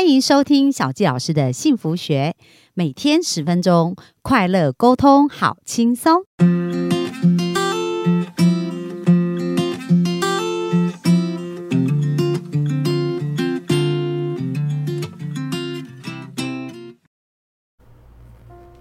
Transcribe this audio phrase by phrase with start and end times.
[0.00, 2.34] 欢迎收听小纪老师的幸福学，
[2.72, 6.22] 每天十分钟，快乐沟通，好轻松。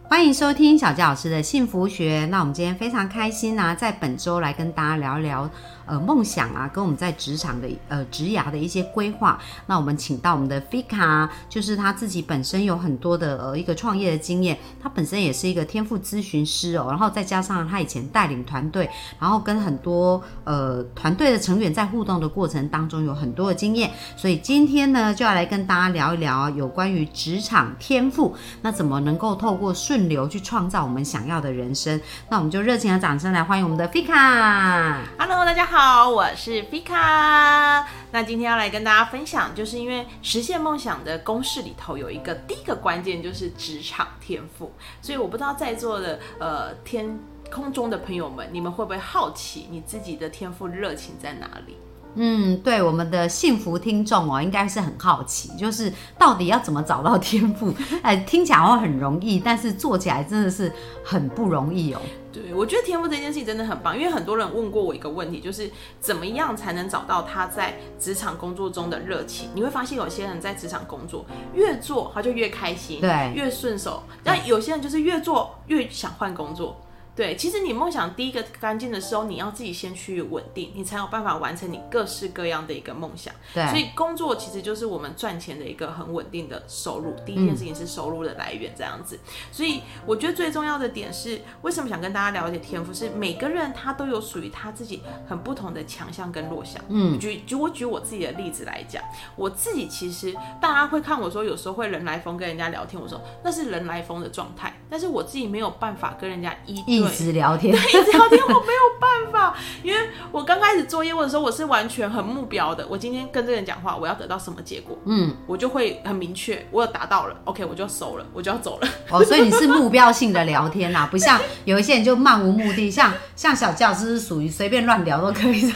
[0.08, 2.28] 欢迎收听小纪老师的幸福学。
[2.32, 5.50] 那我们今天非常开心呢、在本周来跟大家聊聊
[5.90, 9.40] 呃梦想啊，跟我们在职场的呃职涯的一些规划。
[9.66, 32.00] 那我们请到我们的 Fika，就是他自己本身有很多的呃一个创业的经验，他本身也是一个天赋咨询师哦，然后再加上他以前带领团队，然后跟很多呃团队的成员在互动的过程当中有很多的经验，所以今天呢就要来跟大家聊一聊有关于职场天赋，那怎么能够透过顺流去创造我们想要的人生？
[32.30, 34.98] 那我们就热情的掌声来欢迎我们的 Fika。
[35.18, 37.86] Hello，大家好，好我是 Fika。
[38.12, 47.18] 那今天要来跟大家分享，就是因为实现梦想的公式里头有一个第一个关键就是职场天赋，所以我不知道在座的呃天
[47.50, 51.78] 空中的朋友们，你们会不会好奇你自己的天赋热情在哪里？
[52.16, 57.74] 嗯，对，我们的幸福听众哦，应该是很好奇，就是到底要怎么找到天赋？
[58.02, 60.72] 哎，听起来好像很容易，但是做起来真的是
[61.04, 62.02] 很不容易哦。
[62.32, 69.50] 对，我觉得天赋这件事情真的很棒，因为很多人问过我一个问题，就是怎么样才能找到他在职场工作中的热情？
[69.54, 76.80] 你会发现有些人在职场工作越做他就越开心，对越顺手；但有些人就是越做越想换工作。
[77.20, 83.34] 对，其实你梦想第一个干净的时候，你要自己先去稳定，你才有办法完成你各式各样的一个梦想。
[83.54, 87.14] 对，所以工作其实就是我们赚钱的一个很稳定的收入。
[87.26, 89.20] 第一件事情是收入的来源，这样子。
[89.52, 92.94] 所以我觉得最重要的点是，为什么想跟大家了解天赋？
[92.94, 96.82] 是每个人他都有属于他自己很不同的强项跟弱项。
[96.88, 99.04] 嗯举举我举我自己的例子来讲，
[99.36, 110.00] 我自己其实大家会看我说，有时候会人来疯跟人家聊天，我说那是人来疯的状态，但是我自己没有办法跟人家一对一直聊天，一直聊天，我没有办法，因为
[110.32, 112.86] 我刚开始做业务的时候，我是完全很目标的。
[112.90, 118.88] 我今天跟这个人讲话，我要得到什么结果，嗯，我就会很明确，我有达到了，OK，我就收了，我就要走了。
[119.10, 125.72] 哦，所以你是目标性的聊天啦，不像有一些人就漫无目的，像像小教师是属于随便乱聊都可以，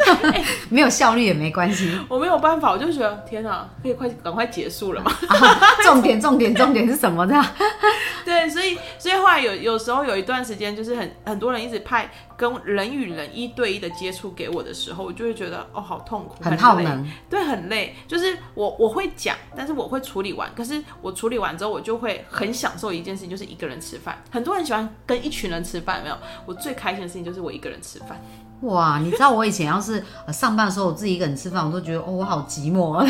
[0.70, 1.98] 没有效率也没关系。
[2.08, 5.12] 我没有办法，我就觉得天啊，可以快赶快结束了嘛。
[5.28, 7.44] 啊 重点重点重点是什么呢？
[8.26, 17.08] 对，所以所以后来有有时候有一段时间，就是很很多人一直派跟人与人一对一的接触给我的时候，我就会觉得哦，好痛苦，很耗能。
[17.30, 17.96] 对，很累。
[18.08, 20.50] 就是我我会讲，但是我会处理完。
[20.56, 24.22] 可是我处理完之后，我就会很享受一件事情，就是一个人吃饭。
[24.32, 26.18] 很多人喜欢跟一群人吃饭，有没有？
[26.46, 28.20] 我最开心的事情就是我一个人吃饭。
[28.62, 33.06] 哇，你知道我以前要是呃上班的时候，我自己一个人吃饭，我都觉得哦，我好寂寞啊。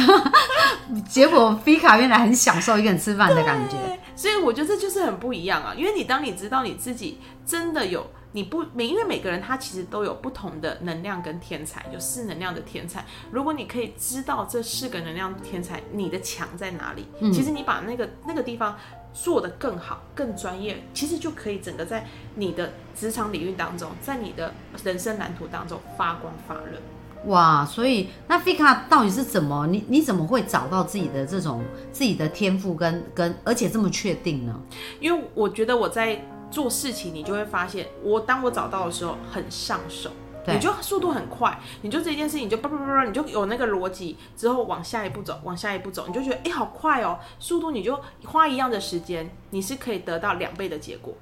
[1.07, 3.77] 结果菲卡原来很享受一个人吃饭的感觉。
[4.15, 5.73] 所以我觉得这就是很不一样啊。
[5.77, 8.05] 因为你当你知道你自己真的有。
[8.33, 13.05] 你不每，因为每个人他其实都有不同的能量跟天才，有四能量的天才。
[13.31, 18.75] 如果你可以知道这四个能量天才你的强在哪里，其实你把那个那个地方
[19.13, 26.81] 做得更好、更专业，其实就可以整个在你的职场领域当中，在你的人生蓝图当中发光发热。
[27.27, 29.65] 哇，所以那 Fika 到底是怎么？
[29.67, 34.59] 你你怎么会找到自己的这种自己的天赋跟跟，而且这么确定呢？
[34.99, 36.21] 因为我觉得我在
[36.53, 40.11] 做事情，你就会发现，我当我找到的时候很上手。
[40.45, 51.13] 你就速度很快，你就这件事情你就叭叭叭叭，你就有那个逻辑，之后往下一步走，往下一步走，你就觉得哎、诶好快哦，速度你就花一样的时间，你是可以得到两倍的结果。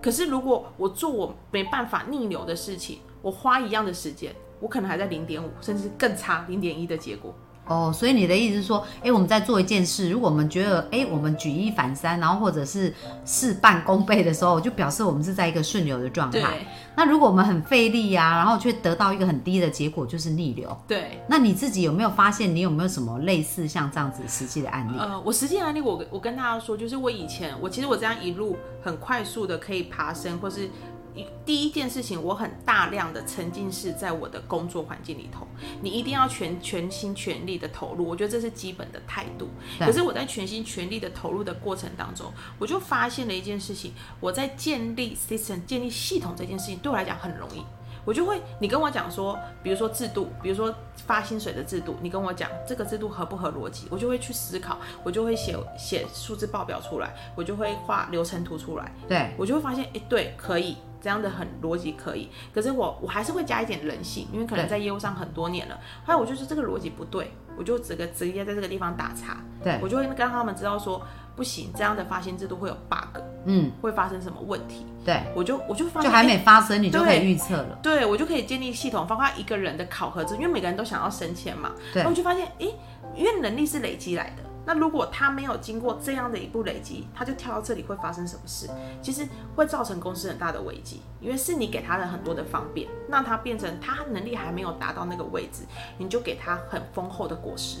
[0.00, 7.34] 可是如果我做我没办法逆流的事情，我花一样的时间，我可能还在零点五，甚至更差零点一的结果。
[7.66, 12.92] 哦，所以你的意思是说，哎，我们在做一件事，如果我们觉得，哎，我们举一反三，然后或者是
[13.24, 16.66] 事半功倍的时候，就表示我们是在一个顺流的状态。
[16.96, 20.76] 那如果我们很费力呀、然后却得到一个很低的结果，就是逆流。
[20.86, 24.96] 对，那你自己有没有发现，你有没有什么类似像这样子实际的案例？
[24.98, 30.68] 呃，我实际案例我，我跟大家说，就是我以前，我其实我这样一路很快速的可以爬升，或是
[31.14, 35.46] 一第一件事情，我很大量的沉浸式在我的工作环境里头，
[35.80, 39.48] 你一定要全全心全力的投入，我觉得这是基本的态度。
[39.78, 47.62] 可是我在全心全力的投入的过程当中，我就发现了一件事情，我在建立 system、建立系统这件事情对我来讲很容易。
[48.04, 50.74] 我就会，你跟我讲说，比如说制度，比如说
[51.06, 65.74] 发薪水的制度，你跟我讲这个制度合不合逻辑，我就会去思考，我就会写写数字报表出来，我就会画流程图出来，对，我就会发现，哎，对，可以，这样的很逻辑可以，可是我我还是会加一点人性，因为可能在业务上很多年了，
[66.06, 71.04] 后来我就是这个逻辑不对，我就直个直接在这个地方打叉，对，我就会跟他们知道说
[71.34, 77.78] 不行，这样的发薪制度会有 bug，嗯，会发生什么问题，对，我就我就发现就还没发生，你就可以预测了。
[77.82, 81.72] 对我就可以建立系统，包括一个人的考核制，因为每个人都想要升迁嘛。
[81.92, 82.02] 对。
[82.02, 82.74] 然后我就发现，诶，
[83.16, 84.51] 因为能力是累积来的。
[84.64, 88.68] 那如果他没有经过这样的一步累积，他就跳到这里会发生什么事？
[89.02, 89.26] 其实
[89.56, 95.64] 会造成公司很大的危机，因为是你给他了很多的方便，让他变成他能力还没有达到那个位置，
[95.98, 97.78] 你就给他很丰厚的果实。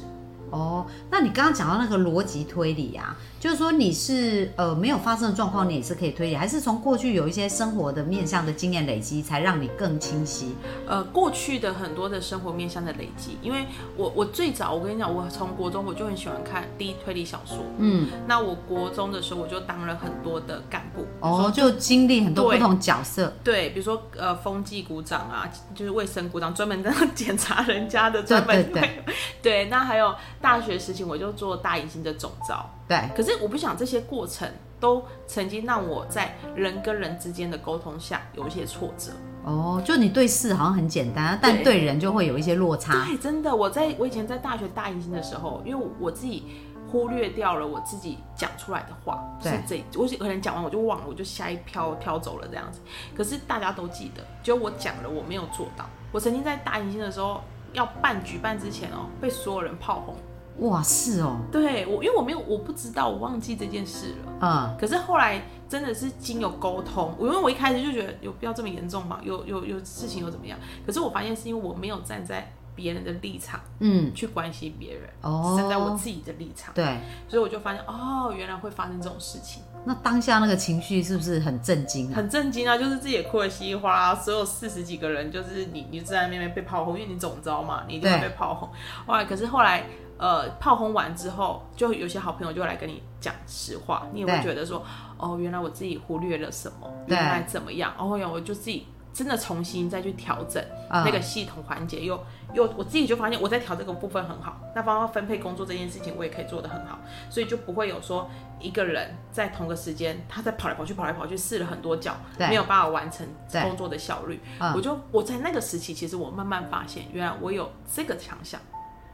[0.52, 10.54] 哦，那你刚刚讲到那个逻辑推理啊，就是说你是呃没有发生的状况，你也是可以推理，还是从过去有一些生活的面向的经验累积，才让你更清晰？
[10.86, 13.64] 呃，过去的很多的生活面向的累积，因为
[13.96, 29.04] 我我最早我跟你讲，我从国中我就很喜欢看第一推理小说，嗯，那我国中的时候我就当了很多的干部，哦，就经历很多不同角色，对，比如说呃风纪股长啊，就是卫生股长，专门这样 检查人家的，专门对对
[29.42, 34.50] 对那还有大学时期我就做大隐形的总招，对，可是我不想这些过程
[34.80, 39.12] 都曾经让我在人跟人之间的沟通下有一些挫折。
[39.44, 43.04] 哦，就你对事好像很简单，但对对人就会有一些落差。
[43.06, 46.44] 对，真的，我在我以前在大学大迎新的时候，因为我自己
[46.90, 52.80] 忽略掉了我自己讲出来的话是这，我可能讲完我就忘了，我就下一飘飘走了这样子。
[53.16, 55.86] 可是大家都记得，就我讲了，我没有做到。
[56.12, 57.40] 我曾经在大迎新的时候
[57.72, 60.14] 要办举办之前哦，被所有人炮轰。
[60.58, 64.32] 哇，是哦，对我，因为我没有，我不知道，我忘记这件事了。
[64.40, 69.18] 嗯，可是后来真的是经有沟通，因为我一开始就觉得有必要这么严重吗？
[69.22, 70.58] 有有有事情又怎么样？
[70.86, 76.84] 可是我发现是因为我没有站在别人的立场嗯，去关心别人，哦站在我自己的立场，对。
[77.28, 82.16] 所以我就发现哦，原来会发生这种事情，那当下那个情绪是不是很震惊啊？
[82.16, 82.76] 很震惊啊！
[82.78, 88.68] 就是自己也哭得稀里哗啦，所有四十几个人，就是你你在那边被炮轰，因为你总招嘛，你一定会被炮轰。
[89.06, 89.84] 后来可是后来。
[90.18, 94.80] 呃，炮轰完之后，就有些好朋友就会来跟你讲实话，你也会对觉得说，
[95.16, 102.18] 哦，原来我自己忽略了什么，对原来怎么样，哦哟，我就自己真的重新再去调整嗯那个系统环节，又
[102.54, 106.98] 又我自己就发现我在调这个部分很好，那包括分配工作这件事情我也可以做得很好，
[107.28, 113.26] 所以就不会有说一个人在同个时间他在跑来跑去跑来跑去试了很多脚，没有办法完成
[113.62, 114.40] 工作的效率。
[114.60, 118.60] 嗯我就我在那个时期，其实我慢慢发现，原来我有这个强项。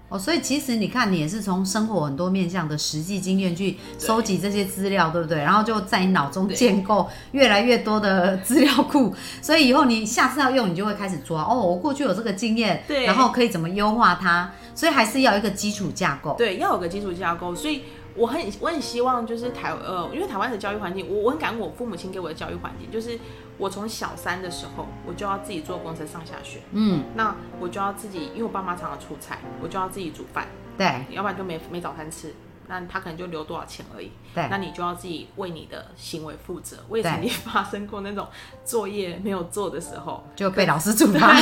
[0.08, 5.36] 哦，所以其实你看，你也是从生活很多面向的实际经验去收集这些资料，对不对？
[5.38, 16.34] 然后就在你脑中建构越来越多的 资料库，所以以后你下次要用，你就会开始抓哦，我过去有这个经验，对然后可以怎么优化它，所以还是要一个基础架构。
[16.38, 17.82] 对，要有个基础架构，所以
[18.14, 23.18] 我很我很希望就是台呃，因为台湾的教育环境，我我很感恩我父母亲给我的教育环境，就是
[23.56, 30.46] 我从小三的时候，我就要自己坐公车上下学，嗯，那我就要自己，因为我爸妈常常出差，我就要自己煮饭，
[30.76, 32.34] 对要不然就没没早餐吃。
[32.70, 36.76] 那他可能就留多少钱而已，对那你就要自己为你的行为负责。
[36.90, 38.28] 我也对曾经发生过那种
[38.62, 41.32] 作业没有做的时候，就被老师处对罚。，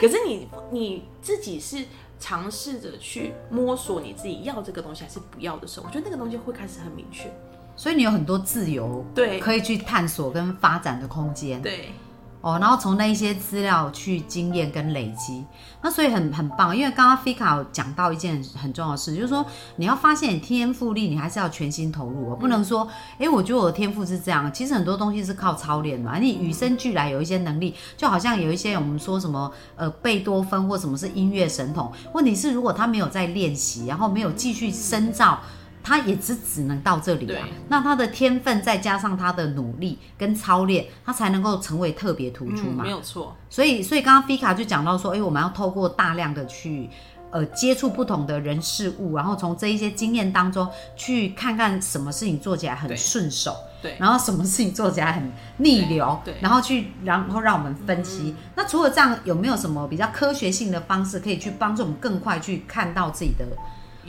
[0.00, 1.84] 可是你你自己是
[2.20, 7.32] 尝试着去摸索你自己要这个东西还是不要的时候，我觉得那个东西会开始很明确。
[7.74, 11.62] 所以你有很多自由，对可以去探索跟发展的空间。
[11.62, 11.92] 对，
[12.40, 15.44] 哦，然后从那一些资料去经验跟累积，
[15.82, 16.74] 那所以很很棒。
[16.74, 19.44] 因为刚刚 Fika 有讲到一件很重要的事，就是说
[19.76, 22.88] 你要发现你天赋力，你还是要全心投入哦，不能说，
[23.18, 24.50] 哎、我觉得我的天赋是这样。
[24.52, 35.38] 其实很多东西是靠操练嘛，你与生俱来有一些能力，就好像有一些我们说什么呃贝多芬或什么是音乐神童，问题是如果他没有在练习，然后没有继续深造。
[35.82, 37.26] 他也只只能到这里
[37.68, 42.84] 那他的天分再加上他的努力跟操练，他才能够成为特别突出嗯，嘛。
[42.84, 43.36] 没有错。
[43.48, 46.88] 所以，所以刚刚 Fika 就讲到说，哎、我们要透过大量的去
[47.30, 58.34] 呃接触不同的人事物，然后从这一些经验当中去看看什么事情做起来很顺手，对然后什么事情做起来很逆流，对对然后去然后让我们分析。
[58.54, 63.46] 那除了这样，有没有什么比较科学性的方式可以去帮助我们更快去看到自己的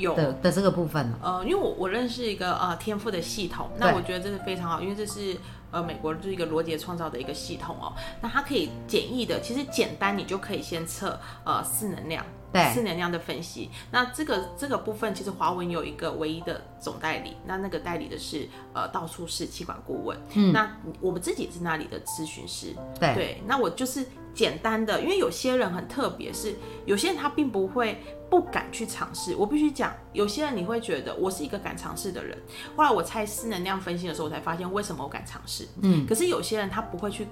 [0.02, 1.18] 有的的这个部分呢？
[1.24, 5.38] 呃，因为我我认识一个呃天赋的系统，那我觉得这是非常好，因为这是
[5.72, 7.94] 呃美国就是一个罗杰创造的一个系统哦。
[8.22, 13.70] 那它可以简易的，其实简单你就可以先测呃四能量，对四能量的分析。
[13.92, 29.36] 那这个这个部分其实华文有一个唯一的总代理，那那个代理的是呃到处是气管顾问，嗯那我们自己也是那里的咨询师，对对，那我就是简单的，因为有些人很特别，是有些人他并不会不敢去尝试。
[29.36, 32.38] 我必须讲，有些人你会觉得我是一个敢尝试的人。
[32.76, 35.68] 后来我猜四能量分析的时候，我才发现为什么我敢尝试。
[35.82, 37.28] 嗯，可是有些人他不会去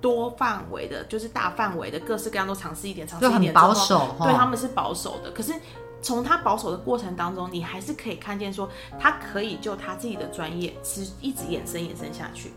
[0.00, 5.30] 多范围的，就是大范围的，各式各样都尝试一点，尝试一点，保守哈对他们是保守的。
[5.32, 5.52] 可是
[6.00, 12.52] 从他保守的过程当中，你还是可以看见说，他可以就他自己的专业，是一直延伸延伸下去。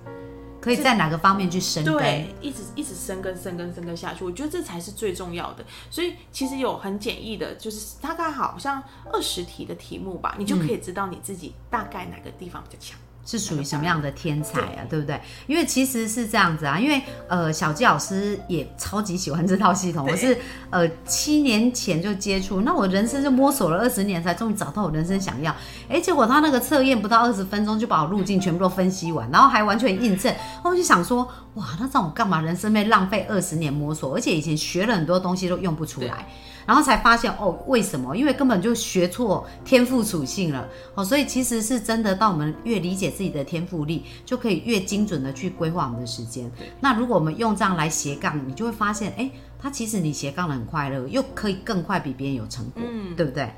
[0.63, 1.98] 可以在哪个方面去深耕？
[1.98, 5.65] 对，一直一直深耕、深耕、深耕下去，我觉得这才是最重要的。
[5.89, 12.98] 所以其实有很简易的，就是大概好像二十题的题目吧，你就可以知道你自己大概哪个地方比较强。
[13.25, 15.20] 是属于什么样的天才啊，对不对？
[15.48, 20.38] 因为其实是这样子啊，因为呃，小纪老师也超级喜欢这套系统，我是
[20.70, 25.56] 呃七年前就接触，那我人生就摸索了二十年，才终于找到我人生想要。
[25.88, 34.15] 哎，结果他那个测验不到二十分钟就把我路径全部都分析完，然后还完全印证，我就想说，哇，那这样我干嘛人生被浪费二十年摸索？
[34.15, 36.27] 而且以前学了很多东西都用不出来。
[36.65, 38.15] 然后才发现哦，为什么？
[38.15, 46.51] 因为根本就学错天赋属性了哦，所以其实是真的，到我们越理解自己的天赋力，就可以越精准的去规划我们的时间。
[46.79, 49.29] 那如果我们用这样来斜杠，你就会发现，哎，
[49.60, 52.82] 它其实你斜杠的很快乐，又可以更快比别人有成果，
[53.15, 53.51] 对不对？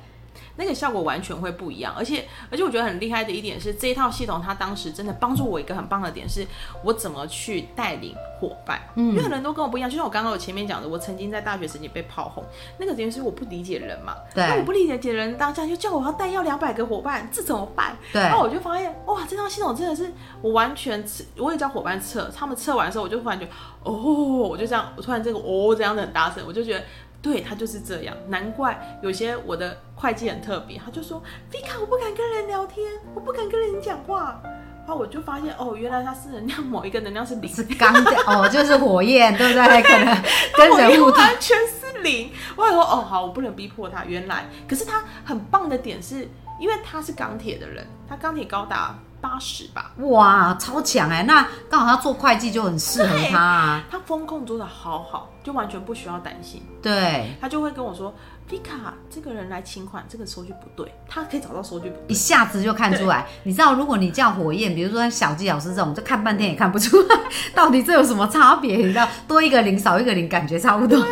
[0.56, 6.46] 那个效果完全会不一样，而且而且我觉得很厉害的一点是这一套系统，它当时真的帮助我一个很棒的点是，
[6.82, 12.44] 我怎么去带领伙伴，嗯，因为很多人都跟我不一样，就像我刚刚我前面讲的，我曾经在大学时期被炮轰，
[12.78, 17.96] 那个点是我不理解人嘛，对，那我不理解人当下就叫我要带要两百个伙伴，这怎么办？
[18.12, 20.12] 对，然后我就发现哇，这套系统真的是
[20.42, 21.04] 我完全
[21.36, 23.50] 我也叫伙伴测，他们测完的时候，我就突然觉得
[23.82, 26.84] 哦，我就这样，我突然这个哦这样的很大声，我就觉得。
[27.22, 34.40] 对他就是这样，难怪有些我的会计很特别，他就说：“Vika，我不敢跟人聊天，我不敢跟人讲话。”
[34.86, 39.82] 然后我就发现，哦，原来他是能量某一个能量是零，是钢的哦，就是火焰，对不对？
[39.82, 40.22] 可能
[40.56, 42.30] 跟人物完全是零。
[42.54, 46.28] 我说：“哦，好，我不能逼迫他。”原来，可是他很棒的点是，
[46.60, 48.96] 因为他是钢铁的人，他钢铁高达。
[49.26, 51.24] 八十吧，哇，超强哎！
[51.24, 53.84] 那刚好他做会计就很适合他啊。
[53.90, 56.62] 他风控做的好好，就完全不需要担心。
[56.80, 58.14] 对，他就会跟我说
[58.48, 63.26] ：“皮卡，这个人来请款，这个收据不对。”他可以找到收据，一下子就看出来。
[63.42, 67.16] 你知道，如果你叫火焰，比如说小纪老师这种，就看半天也看不出来，
[67.52, 68.76] 到底这有什么差别？
[68.76, 71.04] 你知道，多一个零少一个零，感觉差不多。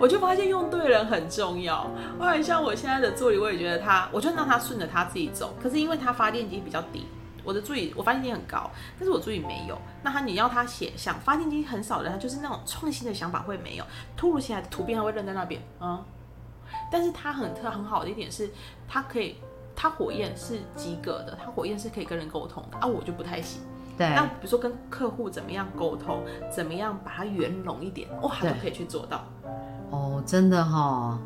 [0.00, 1.88] 我就发现用对人很重要。
[2.18, 5.54] 我很像我现在的助理，我也觉得他，我就让他顺着他自己走。
[5.62, 7.06] 可是因为他发电机比较低。
[7.44, 9.78] 我的助理，我发现机很高，但是我助理没有。
[10.02, 13.84] 那他你要他写想发电机很少的，他就是那种创新的想法会没有，
[14.16, 16.04] 突如其来的图片他会扔在那边啊。
[16.90, 18.50] 但是他很特很好的一点是，
[18.88, 19.36] 他可以，
[19.74, 23.62] 他火焰是及格的，他火焰是可以跟人沟通的啊，我就不太行。
[23.98, 24.08] 对。
[24.14, 29.24] 那比如说跟客户怎么样沟通，怎么样把它圆融一点，哇，都可以去做到。
[29.90, 31.18] 哦，真的哈。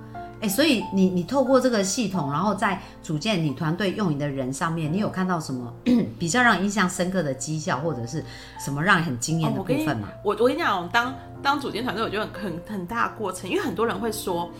[0.44, 5.72] 哎，所以你你透过这个系统，然后在组建你团队用你的人上面，你有看到什么
[6.18, 8.22] 比较让你印象深刻的绩效，或者是
[8.62, 10.08] 什么让你很惊艳的部分吗？
[10.22, 14.50] 我我跟你讲，当当组建团队，我觉得很很大过程，因为很多人会说，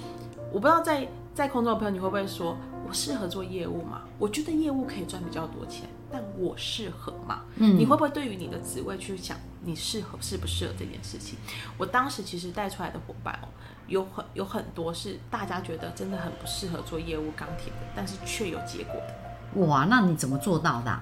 [0.51, 2.57] 我不知道在在空中的朋友你会不会说，
[2.89, 4.01] 我适合做业务吗？
[4.19, 7.43] 我觉得业务可以赚比较多钱，但我适合吗？
[7.57, 11.39] 嗯，你会不会对于你的职位去想，你适合适不适合这件事情？
[11.79, 13.49] 我当时其实带出来的伙伴哦。
[13.87, 19.67] 有很有很多是大家觉得真的很不适合做业务钢铁的，但是却有结果的。
[19.67, 21.01] 哇，那你怎么做到的？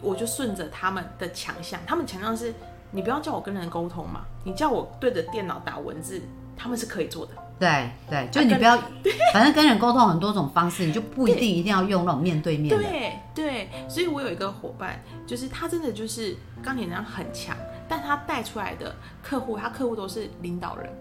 [0.00, 2.52] 我就顺着他们的强项，他们强项是，
[2.90, 6.20] 你不要叫我跟人沟通嘛，你叫我对着电脑打文字，
[6.56, 7.32] 他们是可以做的。
[7.60, 8.76] 对对，就你不要，
[9.32, 12.82] 反正跟人沟通很多种方式，你就不一定一定要用那种面对面的。
[12.82, 17.56] 对对，所以我有一个伙伴，就是他真的就是钢铁能量很强，
[17.88, 20.92] 但他带出来的客户，他客户都是领导人。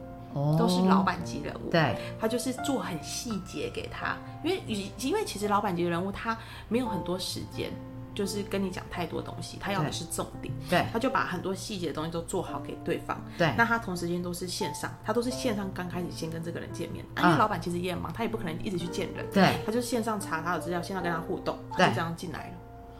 [0.59, 6.37] 都是老板级人物，对，他就是做很细节给他，因为因为其实老板级人物他
[6.67, 7.71] 没有很多时间，
[8.13, 22.53] 就是跟你讲太多东西，他要的是重点，对，他就把很多细节的东西都做好给对方，对，那他同时间都是线上，他都是线上刚开始先跟这个人见面，因为老板其实也很忙，他也不可能一直去见人，对，他就线上查他的资料，线上跟他互动，他就这样进来了。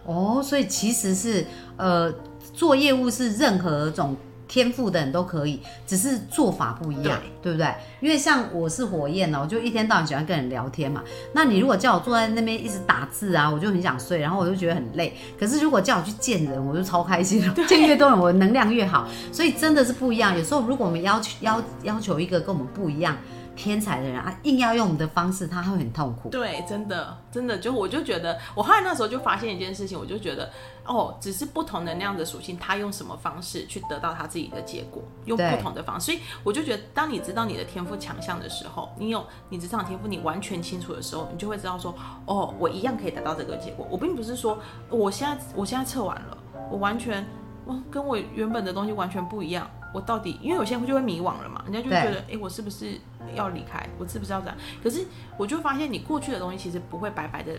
[0.06, 1.46] 哦，所以其实是
[1.78, 2.14] 呃
[2.54, 4.16] 做业务是任何种。
[4.48, 7.68] 天赋的人都可以，只是做法不一样，对不对？
[8.00, 11.04] 因为像我是火焰哦，我就一天到晚喜欢跟人聊天嘛。
[11.34, 15.18] 那你如果叫我坐在那边一直打字啊，我就很想睡，然后我就觉得很累。
[15.40, 19.08] 可是如果叫我去见人，我就超开心， 见越多人，我能量越好。
[19.32, 20.38] 所以真的是不一样。
[20.38, 23.18] 有时候如果我们要求要要求一个跟我们不一样。
[23.56, 26.30] 天才的人啊，硬要用我们的方式，他会很痛苦。
[26.30, 30.52] 对，真的，真的，就我就觉得，我后来那时候就发现一件事情，我就觉得，
[30.86, 36.06] 哦，只是不同能量的属性，他用什么方式去得到他自己的结果，用不同的方式。
[36.06, 41.96] 所以我就觉得，当你知道你的天赋强项的时候，你有你职场天赋，你完全清楚的时候，你就会知道说，
[42.26, 43.88] 哦，我一样可以得到这个结果。
[43.90, 44.60] 我并不是说，
[44.90, 46.38] 我现在我现在测完了，
[46.70, 47.26] 我完全，
[47.66, 49.68] 哦，跟我原本的东西完全不一样。
[49.96, 53.00] 我到底因为有些人就会迷惘了嘛，人家就觉得，哎、我是不是
[53.34, 53.88] 要离开？
[53.98, 54.58] 我是不是要这样？
[54.84, 55.06] 可是
[55.38, 57.54] 我就发现，你过去的东西其实不会白白的，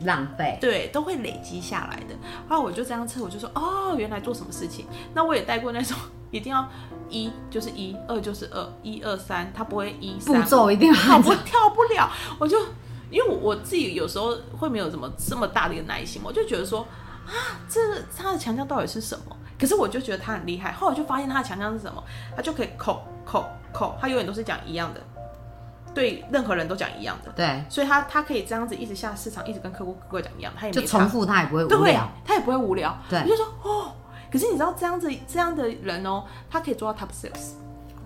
[0.00, 0.56] 浪费。
[0.62, 2.14] 对，都会累积下来的。
[2.48, 4.86] 然后来我就这样测，我就说，哦，原来做什么事情。
[5.12, 5.94] 那我也带过那种
[6.30, 6.66] 一定要
[7.10, 12.58] 一就是一，二就是二，一二三，它不会一步三骤一定要跳不跳不了，我就
[13.10, 16.80] 因为我我自己有时候会没有什么这么大的一个耐心，我就觉得说
[17.26, 17.80] 啊，这
[18.16, 19.36] 他的强项到底是什么？
[19.58, 22.02] 可是我就觉得他很厉害，后来我就发现他的强项是什么，
[22.36, 25.00] 他就可以口口口，他永远都是讲一样的，
[25.94, 32.96] 对任何人都讲一样的，对，所以他他可以这样子一直下市场，一直跟客户客户讲一样，他也就没差重复他也不会无对聊。，他也不会无聊。
[33.08, 33.92] 对我就说哦，
[34.30, 37.52] 可是你知道这样子这样的人哦，他可以做到 top sales。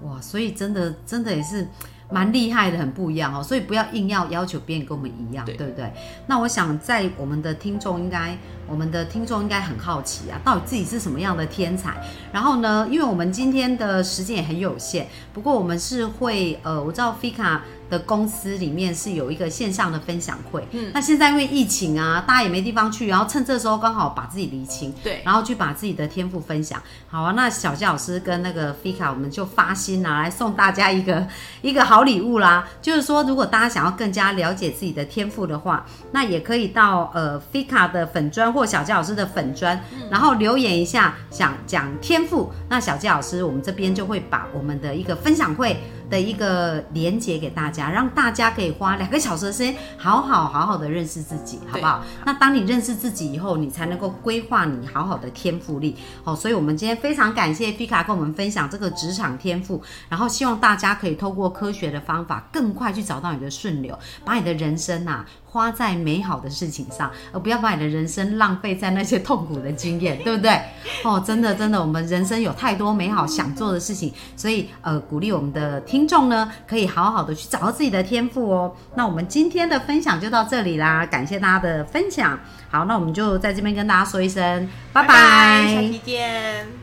[0.02, 1.66] 哇，所以真的真的也是
[2.10, 3.42] 蛮厉害的，很不一样哦。
[3.42, 5.92] 所以不要硬要要求别人跟我们一样，对对不对？
[6.26, 8.36] 那我想在我们的听众应该，
[8.66, 11.94] 我们的听众应该很好奇啊，到底自己是什么样的天才？
[12.32, 17.60] 然后呢，因为我们今天的时间也很有限，不过我们是会呃，我知道 Fika。
[17.90, 26.82] 的公司里面是有一个线上的分享会，嗯，那现在因为疫情啊，大家也没地方去，然后趁这时候刚好把自己理清，对然后去把自己的天赋分享。
[27.08, 31.26] 好啊，那小佳老师跟那个 Fika，我们就发心拿来送大家一个
[31.62, 32.68] 一个好礼物啦。
[32.82, 39.80] 就是说，如果大家想要更加了解自己的天赋的话，那也可以到呃 Fika 的粉砖或小佳老师的粉砖，
[40.10, 42.52] 然后留言一下想讲天赋。
[42.68, 45.76] 那小佳老师，我们这边就会把我们的一个分享会。
[46.10, 52.02] 的一个连接给大家，让大家可以花两个小时的时间，好好好好的认识自己，好不好？
[52.24, 55.96] 那当你认识自己以后，你才能够规划你好好的天赋力。
[56.24, 70.60] 好，所以我们今天非常感谢 Fika 跟我们分享这个职场天赋，然后希望大家可以透过科学的方法，更快去找到你的顺流，把你的人生呐、花在美好的事情上，而不要把你的人生浪费在那些痛苦的经验，对不对？
[71.04, 78.74] 哦，真的真的，我们人生有太多美好想做的事情，所以呃，鼓励我们的听众呢，可以好好的去找到自己的天赋哦。
[78.94, 82.38] 那我们今天的分享就到这里啦，感谢大家的分享。
[82.70, 86.77] 好，那我们就在这边跟大家说一声，拜拜下期见。